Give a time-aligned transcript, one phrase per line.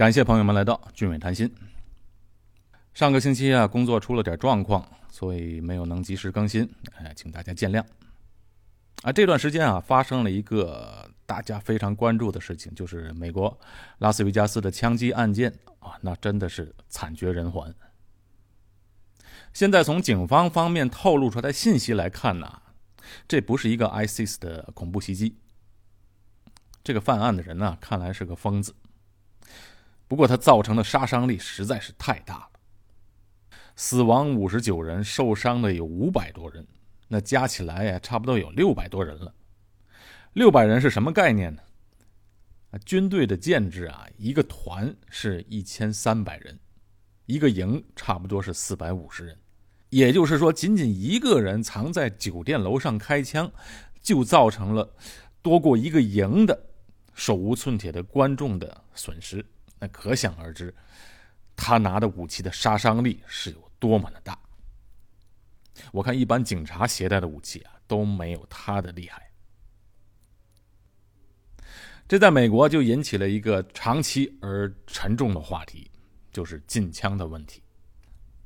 [0.00, 1.54] 感谢朋友们来到俊伟谈心。
[2.94, 7.84] 上个星期啊，工作出了点状况，所以没有能及时更新，哎，请大家见谅。
[9.02, 13.60] 啊，这段时间啊，发生了一个大家非常关注的事情，就是美国
[13.98, 17.74] 拉斯维加斯的枪击案件啊，那真的是惨绝人寰。
[19.52, 22.62] 现在从警方方面透露出来的信息来看呢，
[23.28, 25.36] 这不是一个 ISIS 的恐怖袭击，
[26.82, 28.74] 这个犯案的人呢，看来是个疯子。
[30.10, 32.50] 不过，它造成的杀伤力实在是太大了，
[33.76, 36.66] 死亡五十九人，受伤的有五百多人，
[37.06, 39.32] 那加起来呀，差不多有六百多人了。
[40.32, 41.62] 六百人是什么概念呢？
[42.72, 46.58] 啊，军队的建制啊，一个团是一千三百人，
[47.26, 49.38] 一个营差不多是四百五十人，
[49.90, 53.48] 也就是说，仅仅一个人藏在酒店楼上开枪，
[54.02, 54.92] 就造成了
[55.40, 56.66] 多过一个营的
[57.14, 59.46] 手无寸铁的观众的损失。
[59.80, 60.72] 那可想而知，
[61.56, 64.38] 他拿的武器的杀伤力是有多么的大。
[65.90, 69.26] 我看一般警察携带的武器啊都没有他的厉害。
[72.06, 75.90] 这在美国就引起了一个长期而沉重的话题，
[76.30, 77.62] 就是禁枪的问题。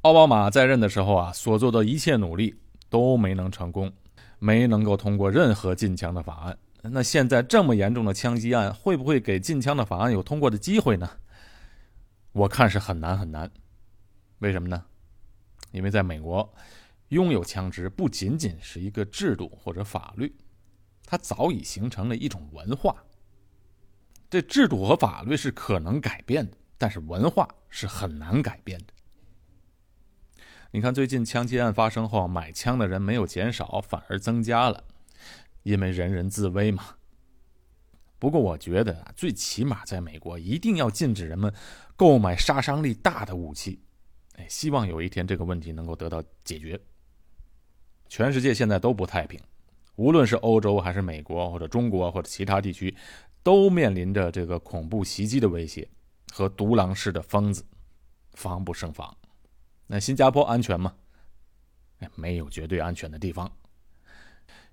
[0.02, 2.54] 奥巴马在任的时候啊，所做的一切努力
[2.88, 3.90] 都没能成功，
[4.38, 6.58] 没能够通过任何禁枪的法案。
[6.82, 11.08] 那现在这么严重的枪击案，会不会给禁枪的法案有通过的机会呢？
[12.34, 13.48] 我看是很难很难，
[14.40, 14.84] 为什么呢？
[15.70, 16.52] 因为在美国，
[17.10, 20.34] 拥有枪支不仅仅是一个制度或者法律，
[21.06, 22.96] 它早已形成了一种文化。
[24.28, 28.86] 这制度和法律是可能改变的，但是文化是很难改变的。
[30.72, 34.82] 你看，最近枪击案发生后，买枪的人没有减少，反而增加了，
[35.62, 36.96] 因为人人自危嘛。
[38.24, 41.52] 不过，我觉得啊，最起码在美国一定要禁止人们
[41.94, 43.78] 购买杀伤力大的武器。
[44.36, 46.80] 哎，希望有一天这个问题能够得到解决。
[48.08, 49.38] 全世界现在都不太平，
[49.96, 52.96] 无论是欧洲还是美国或者中国或者其他地区，
[53.42, 55.86] 都面临着这个恐怖袭击的威胁
[56.32, 57.62] 和独狼式的疯子，
[58.32, 59.14] 防不胜防。
[59.86, 60.94] 那新加坡安全吗？
[61.98, 63.52] 哎，没有绝对安全的地方。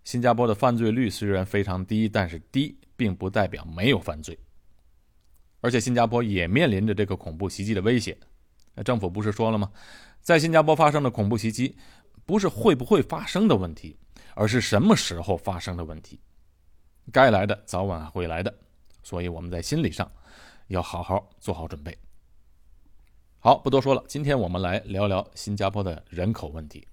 [0.06, 4.38] 新加坡的犯罪率虽然非常低，但是低并不代表没有犯罪。
[5.60, 8.16] 而且新加坡也面临着这个恐怖袭击的威胁。
[8.86, 9.72] 政府不是说了吗？
[10.22, 11.76] 在新加坡发生的恐怖袭击，
[12.28, 13.98] 不是会不会发生的问题，
[14.36, 16.20] 而是什么时候发生的问题。
[17.12, 18.56] 该来的早晚会来的，
[19.02, 20.12] 所以我们在心理上
[20.68, 21.98] 要好好做好准备。
[23.40, 26.88] 好，不多说了，今天我们来聊聊新加坡的人口问题。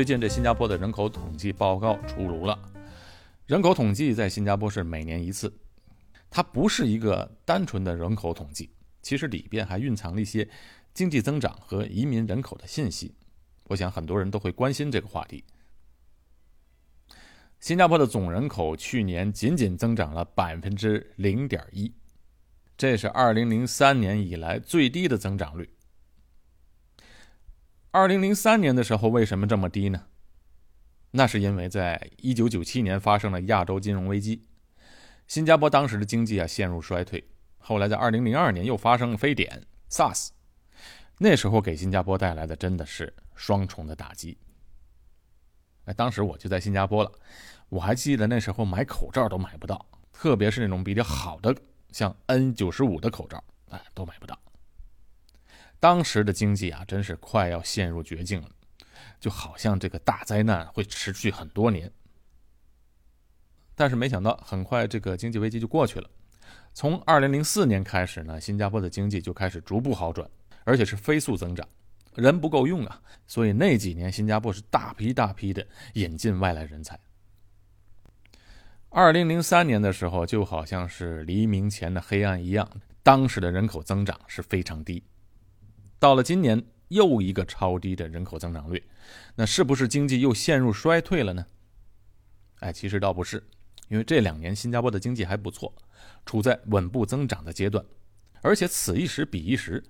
[0.00, 2.58] 最近这新加坡的人口统计报告出炉了。
[3.44, 5.52] 人口统计在新加坡是每年一次，
[6.30, 8.70] 它不是一个单纯的人口统计，
[9.02, 10.48] 其实里边还蕴藏了一些
[10.94, 13.14] 经济增长和移民人口的信息。
[13.64, 15.44] 我想很多人都会关心这个话题。
[17.58, 21.92] 新加坡的总人口去年仅仅增长了百分之零点一，
[22.74, 25.68] 这是二零零三年以来最低的增长率。
[27.92, 30.06] 二零零三年的时候，为什么这么低呢？
[31.10, 34.46] 那是因为在一九九七年发生了亚洲金融危机，
[35.26, 37.28] 新加坡当时的经济啊陷入衰退。
[37.58, 40.28] 后来在二零零二年又发生了非典 SARS，
[41.18, 44.38] 那时候给新加坡带来的真的是双重的打击。
[45.86, 47.10] 哎，当时我就在新加坡了，
[47.70, 51.52] 我还记得那时候买口罩都买不到，特别是那种比较好的
[51.90, 54.38] 像 N 九十五的口罩，哎，都买不到。
[55.80, 58.50] 当时的经济啊，真是快要陷入绝境了，
[59.18, 61.90] 就好像这个大灾难会持续很多年。
[63.74, 66.10] 但是没想到，很快这个经济危机就过去了。
[66.74, 70.28] 从二零零四年开始呢，新加坡的经济就开始逐步好转，
[70.64, 71.66] 而且是飞速增长。
[72.14, 76.98] 人不够用啊，所以那几年新加坡是大批大批的引进外来人才。
[78.90, 82.68] 二零零三年的时候，就好像是黎明前的黑暗一样，
[83.02, 85.02] 当时的人口增长是非常低。
[86.00, 88.82] 到了今年，又一个超低的人口增长率，
[89.34, 91.46] 那是不是经济又陷入衰退了呢？
[92.60, 93.46] 哎，其实倒不是，
[93.88, 95.72] 因为这两年新加坡的经济还不错，
[96.24, 97.84] 处在稳步增长的阶段，
[98.40, 99.84] 而且此一时彼一时，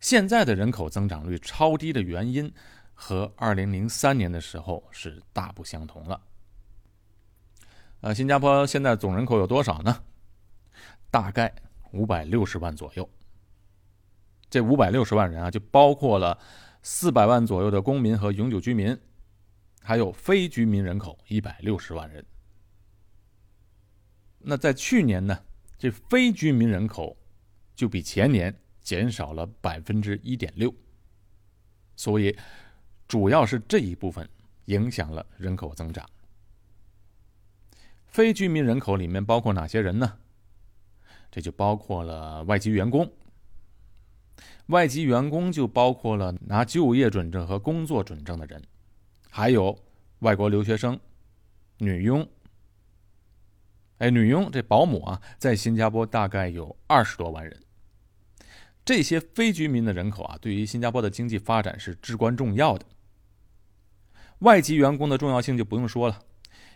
[0.00, 2.50] 现在的人口增长率超低的原因
[2.94, 6.22] 和二零零三年的时候是大不相同了。
[8.00, 10.02] 呃，新加坡现在总人口有多少呢？
[11.10, 11.54] 大概
[11.92, 13.06] 五百六十万左右。
[14.50, 16.36] 这五百六十万人啊，就包括了
[16.82, 18.98] 四百万左右的公民和永久居民，
[19.80, 22.24] 还有非居民人口一百六十万人。
[24.38, 25.38] 那在去年呢，
[25.78, 27.16] 这非居民人口
[27.76, 30.74] 就比前年减少了百分之一点六，
[31.94, 32.36] 所以
[33.06, 34.28] 主要是这一部分
[34.64, 36.08] 影响了人口增长。
[38.06, 40.18] 非居民人口里面包括哪些人呢？
[41.30, 43.08] 这就包括了外籍员工。
[44.70, 48.62] 外籍员工就包括了拿就业准证和工作准证的人，
[49.28, 49.76] 还有
[50.20, 50.98] 外国留学生、
[51.78, 52.26] 女佣。
[53.98, 57.60] 哎，女佣这保姆啊，在新加坡大概有二十多万人。
[58.84, 62.86] 这些非居民的人口啊，对于新加坡的经济发展是至关重要的。
[64.38, 66.22] 外籍员工的重要性就不用说了，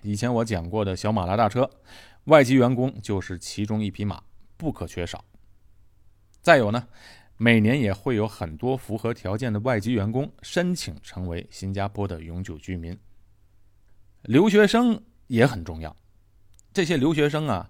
[0.02, 1.70] 以前我讲过的小马拉大车，
[2.24, 4.20] 外籍员工就是其中一匹马，
[4.56, 5.24] 不可缺少。
[6.42, 6.88] 再有呢。
[7.36, 12.96] 每年也会有很多符合条件的外籍员工申请成为新加坡的永久居民。
[14.22, 15.94] 留学生也很重要，
[16.72, 17.68] 这些留学生啊，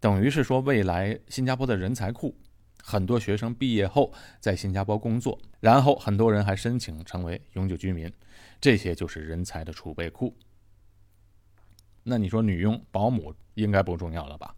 [0.00, 2.36] 等于是说未来新加坡的人才库。
[2.82, 8.12] 很多学生毕业后在新加坡工作，然后很多人还申请成为永久居民，
[8.60, 10.32] 这些就是人才的储备库。
[12.04, 14.54] 那你说女佣、保姆应该不重要了吧？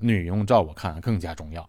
[0.00, 1.68] 女佣照我看更加重要。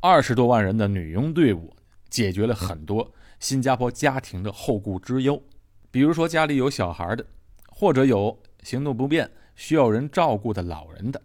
[0.00, 1.74] 二十多万人的女佣队伍，
[2.08, 5.42] 解决了很多新加坡家庭的后顾之忧。
[5.90, 7.26] 比如说家里有小孩的，
[7.68, 11.20] 或者有行动不便需要人照顾的老人的，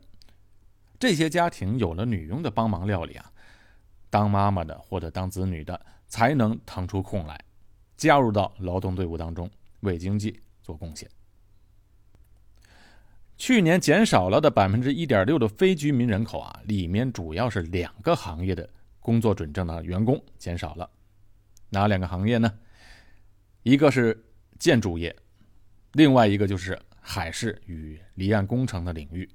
[0.97, 3.31] 这些家庭有了女佣的帮忙料理啊，
[4.09, 7.39] 当妈妈的或者当子女的才能腾出空来，
[7.95, 9.47] 加入到劳动队伍当中，
[9.81, 11.07] 为经济做贡献。
[13.45, 18.69] 去年减少了的百分之一点六的非居民人口啊，里面主要是两个行业的
[19.01, 20.89] 工作准证的员工减少了。
[21.69, 22.57] 哪两个行业呢？
[23.63, 24.17] 一个是
[24.57, 25.13] 建筑业，
[25.91, 29.29] 另外一个就是海事与离岸工程的领域。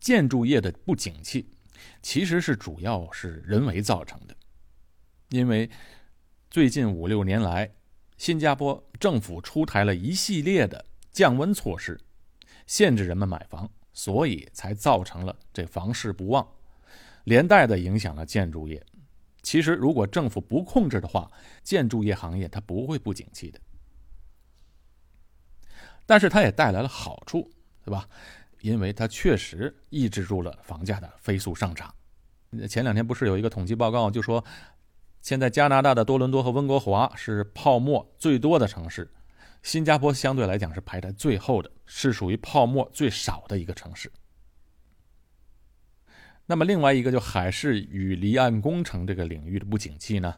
[0.00, 1.46] 建筑业的不景气，
[2.00, 4.34] 其实是主要是人为造成的，
[5.28, 5.68] 因为
[6.48, 7.70] 最近五六年来，
[8.16, 10.86] 新加坡政府出台了一系列的。
[11.12, 12.00] 降温措施，
[12.66, 16.46] 限制人们买房，所以才造成了这房市不旺，
[17.24, 18.84] 连带的影响了建筑业。
[19.42, 21.30] 其实，如果政府不控制的话，
[21.62, 23.60] 建筑业行业它不会不景气的。
[26.06, 27.50] 但是，它也带来了好处，
[27.84, 28.08] 对吧？
[28.60, 31.92] 因为它确实抑制住了房价的飞速上涨。
[32.68, 34.44] 前两天不是有一个统计报告，就说
[35.20, 39.12] 现在加拿大的多伦多和温哥华是泡沫最多的城市。
[39.62, 44.10] 新加坡相对来讲是排在最后的，是属于泡沫最少的一个城市。
[46.46, 50.34] 那么另外一个就海事与离岸工程这个领域的不景气呢，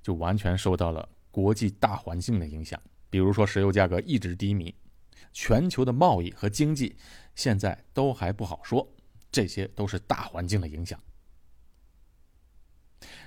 [0.00, 2.80] 就完全受到了国际大环境的影响。
[3.10, 4.72] 比如说石油价格一直低迷，
[5.32, 6.96] 全球的贸易和经济
[7.34, 8.88] 现在都还不好说，
[9.32, 10.98] 这些都是大环境的影响。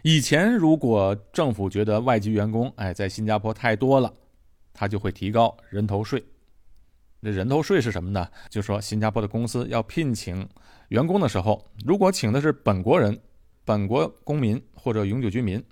[0.04, 4.12] 以前如果政府觉得外籍员工哎在新加坡太多了。
[4.74, 6.24] 他就会提高人头税。
[7.20, 8.28] 那人头税是什么呢？
[8.50, 10.46] 就说新加坡的公司要聘请
[10.90, 13.18] 员工的时候，如果请的是本国人、
[13.64, 15.64] 本国公民或者永久居民，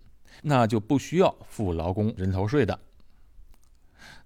[0.42, 2.80] 那就不需要付劳工人头税的。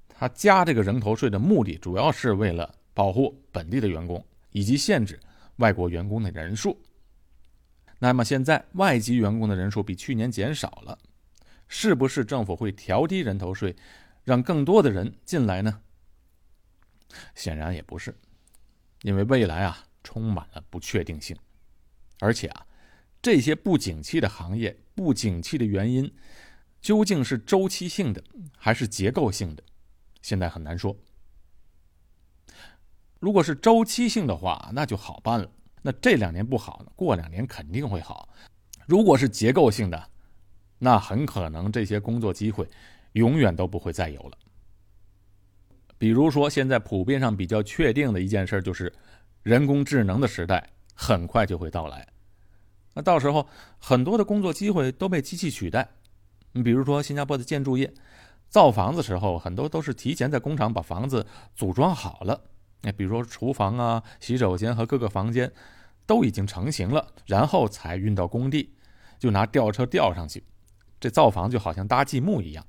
[0.07, 5.19] 他加这个人头税的目的，主要是为了保护本地的员工，以及限制
[5.57, 6.79] 外国员工的人数。
[7.97, 10.97] 那么现在外籍员工的人数比去年减少了，
[11.67, 13.75] 是不是政府会调低人头税？
[14.25, 15.81] 让更多的人进来呢？
[17.33, 18.13] 显然也不是，
[19.03, 21.37] 因为未来啊充满了不确定性，
[22.19, 22.67] 而且啊
[23.21, 26.13] 这些不景气的行业不景气的原因
[26.81, 28.21] 究竟是周期性的
[28.57, 29.63] 还是结构性的，
[30.21, 30.97] 现在很难说。
[33.19, 35.49] 如果是周期性的话，那就好办了，
[35.81, 38.27] 那这两年不好呢，过两年肯定会好。
[38.85, 40.09] 如果是结构性的，
[40.79, 42.67] 那很可能这些工作机会。
[43.15, 44.37] 永远都不会再有了。
[45.97, 48.91] 比如说，现在普遍上比较确定的一件事就是，
[49.43, 52.05] 人工智能的时代很快就会到来。
[52.93, 53.47] 那到时候，
[53.79, 55.87] 很多的工作机会都被机器取代。
[56.51, 57.93] 你比如说，新加坡的建筑业，
[58.49, 62.39] 造房子时候很多都是提前在工厂把房子组装好了。
[62.81, 65.51] 那比如说厨房啊、洗手间和各个房间
[66.05, 68.73] 都已经成型了，然后才运到工地，
[69.17, 70.43] 就拿吊车吊上去。
[70.99, 72.65] 这造房就好像搭积木一样。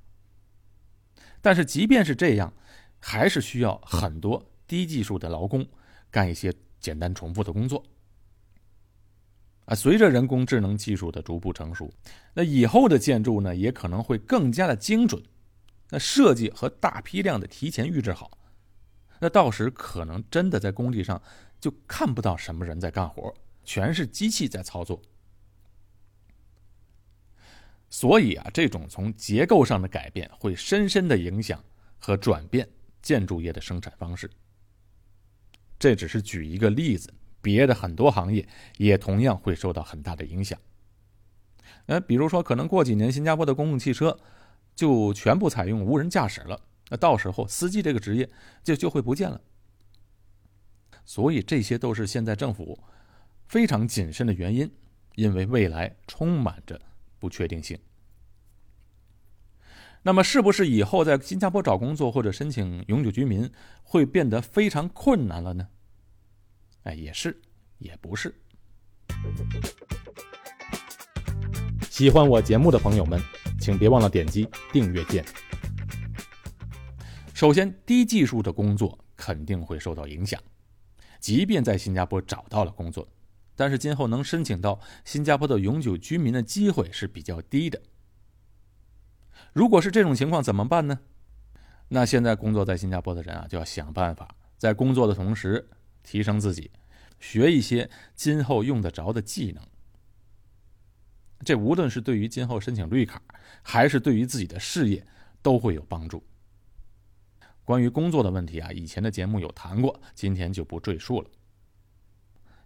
[1.46, 2.52] 但是即便是这样，
[2.98, 5.64] 还是需要很多低技术的劳工
[6.10, 7.84] 干一些简单重复的工作。
[9.66, 11.88] 啊，随着人工智能技术的逐步成熟，
[12.34, 15.22] 那以后的建筑呢，也可能会更加的精准。
[15.88, 18.28] 那设计和大批量的提前预制好，
[19.20, 21.22] 那到时可能真的在工地上
[21.60, 25.00] 就看不到什么人在干活，全是机器在操作。
[27.88, 31.64] 所以啊，这种从结构上的改变会深深的影响
[31.98, 32.68] 和转变
[33.00, 34.30] 建筑业的生产方式。
[35.78, 40.58] 这只是举一个例子，别的很多行业也同样会受到很大的影响。
[41.86, 44.18] 呃，比如说，可能过几年新加坡的公共汽车。
[44.74, 48.28] 就全部采用无人驾驶了，那到时候司机这个职业
[48.62, 49.40] 就就会不见了。
[51.02, 52.78] 所以这些都是现在政府
[53.46, 54.70] 非常谨慎的原因，
[55.14, 56.78] 因为未来充满着
[57.18, 57.78] 不确定性。
[60.02, 63.50] 那么，是不是以后在新加坡找工作或者申请永久居民
[63.82, 65.68] 会变得非常困难了呢？
[66.84, 67.40] 哎，也是，
[67.78, 68.34] 也不是。
[71.90, 73.20] 喜欢我节目的朋友们。
[73.58, 75.24] 请别忘了点击订阅键。
[77.34, 80.40] 首先，低技术的工作肯定会受到影响。
[81.18, 83.08] 即便在新加坡找到了工作，
[83.56, 87.82] 但是今后能申请到新加坡的永久居民的机会是比较低的。
[89.52, 91.00] 如果是这种情况，怎么办呢？
[91.88, 95.68] 那现在工作在新加坡的人啊，就要想办法在工作的同时
[96.02, 96.70] 提升自己，
[97.18, 99.62] 学一些今后用得着的技能。
[101.44, 103.22] 这无论是对于今后申请绿卡，
[103.62, 105.06] 还是对于自己的事业，
[105.42, 106.22] 都会有帮助。
[107.64, 111.30] 关于工作的问题啊，以前的节目有谈过，今天就不赘述了。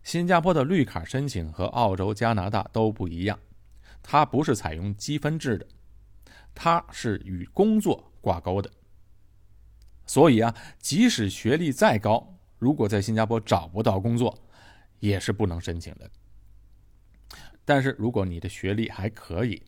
[0.02, 3.38] 新加坡的绿卡申请和澳洲、加拿大都不一样，
[4.02, 5.66] 它不是采用积分制的，
[6.54, 8.70] 它是与工作挂钩的。
[10.06, 14.36] 所以啊，即使学历再高，如果在新加坡找不到工作，
[14.98, 16.10] 也是不能申请的。
[17.64, 19.62] 但是，如果你的学历还可以，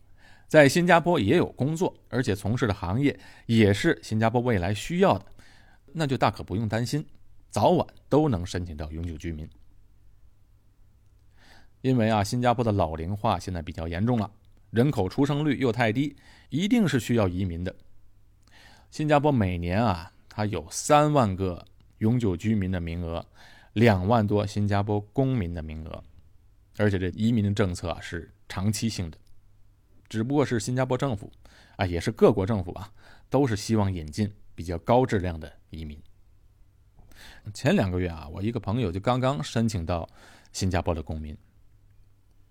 [0.49, 5.25] 在新加坡也有工作，而且从事的行业也是新加坡未来需要的，
[5.93, 7.05] 那就大可不用担心，
[7.49, 9.47] 早晚都能申请到永久居民。
[11.83, 14.31] 因为啊，新加坡的老龄化现在比较严重了，
[14.69, 16.15] 人口出生率又太低，
[16.47, 17.75] 一定是需要移民的。
[18.89, 23.25] 新加坡每年啊，它有三万个永久居民的名额，
[23.73, 26.01] 两万多新加坡公民的名额。
[26.77, 29.17] 而且这移民的政策啊是长期性的，
[30.07, 31.29] 只不过是新加坡政府
[31.75, 32.89] 啊，也是各国政府啊，
[33.29, 36.01] 都是希望引进比较高质量的移民。
[37.53, 40.07] 前两个月啊，我一个朋友就刚刚申请到
[40.53, 41.37] 新加坡的公民，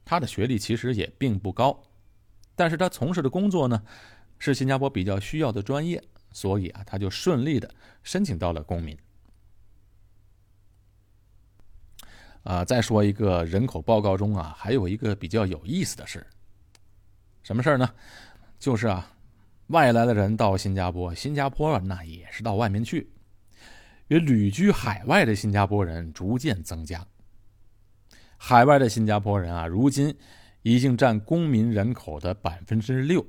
[0.05, 1.83] 他的学历其实也并不高，
[2.55, 3.83] 但是他从事的工作呢
[4.39, 8.97] 是新加坡比较需要的专业，所以啊，他就顺利的申请到了公民。
[12.43, 16.27] 啊，再说一个人口报告中啊，还有一个比较有意思的事
[17.45, 17.89] 什么事儿呢？
[18.59, 19.13] 就是啊，
[19.69, 23.09] 外来的人到新加坡，新加坡那也是到外面去，
[24.09, 27.07] 与旅居海外的新加坡人逐渐增加。
[28.45, 30.13] 海外的新加坡人啊，如今
[30.63, 33.25] 已经占公民人口的百分之六。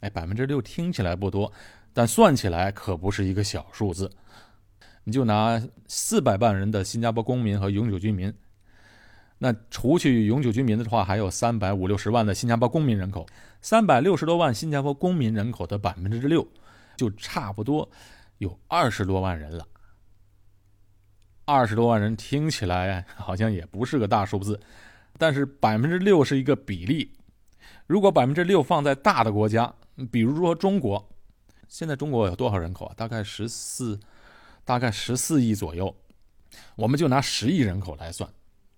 [0.00, 1.52] 哎，百分之六听起来不多，
[1.92, 4.10] 但算起来可不是一个小数字。
[5.04, 8.34] 你就拿四百万人的新加坡公民和永久居民，
[9.38, 13.24] 那除去永久居民的话，还有三百五六十万的新加坡公民人口，
[13.62, 16.44] 三百六十多万新加坡公民人口的百分之六，
[16.96, 17.88] 就差不多
[18.38, 19.64] 有二十多万人了。
[21.50, 24.60] 二十多万人听起来好像也不是个大数字，
[25.18, 27.12] 但是百分之六是一个比例。
[27.86, 29.74] 如果百分之六放在大的国家，
[30.10, 31.08] 比如说中国，
[31.68, 32.94] 现在中国有多少人口啊？
[32.96, 33.98] 大概十四。
[34.62, 35.92] 大概十四亿左右，
[36.76, 38.30] 我们就拿十亿人口来算，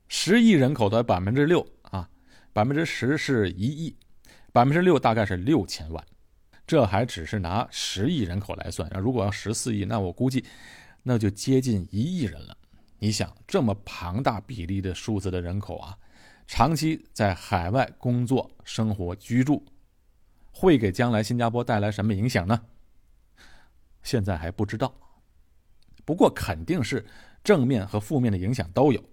[0.09, 2.09] 十亿人口的百分之六啊，
[2.53, 3.95] 百分之十是一亿，
[4.53, 6.03] 百分之六大概是六千万，
[6.67, 8.99] 这还只是拿十亿人口来算啊。
[8.99, 10.43] 如果要十四亿，那我估计
[11.03, 12.57] 那就接近一亿人了。
[13.03, 15.99] 你想，这么庞大比例的数字的人口啊，
[16.47, 19.61] 长期在海外工作、生活、居住，
[20.53, 22.63] 会给将来新加坡带来什么影响呢？
[24.05, 24.95] 现在还不知道。
[26.05, 27.05] 不过肯定是
[27.43, 29.05] 正面和负面的影响都有。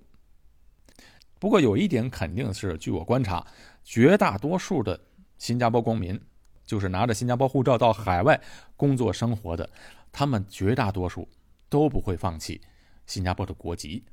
[1.39, 3.43] 不过有一点肯定是，据我观察，
[3.84, 5.00] 绝大多数的
[5.39, 6.22] 新加坡公民，
[6.63, 8.39] 就是拿着新加坡护照到海外
[8.77, 9.67] 工作生活的，
[10.12, 11.27] 他们绝大多数
[11.69, 12.62] 都不会放弃
[13.10, 14.04] 新加坡的国籍。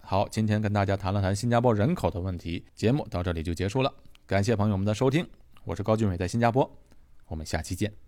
[0.00, 3.94] 好，今天跟大家谈了谈新加坡人口的问题，节目到这里就结束了。
[4.26, 5.24] 感谢朋友们的收听，
[5.64, 6.68] 我是高俊伟，在新加坡，
[7.28, 8.07] 我们下期见。